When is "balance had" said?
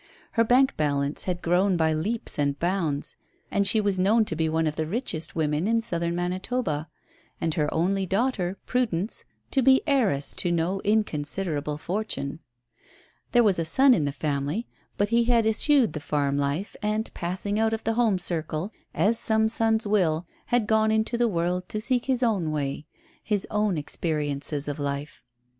0.77-1.43